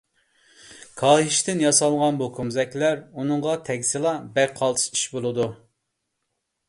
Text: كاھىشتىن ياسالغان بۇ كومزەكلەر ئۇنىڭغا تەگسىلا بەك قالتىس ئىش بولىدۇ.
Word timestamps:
كاھىشتىن 1.01 1.59
ياسالغان 1.63 2.17
بۇ 2.23 2.29
كومزەكلەر 2.37 3.03
ئۇنىڭغا 3.19 3.53
تەگسىلا 3.69 4.15
بەك 4.39 4.57
قالتىس 4.63 4.89
ئىش 4.97 5.05
بولىدۇ. 5.17 5.47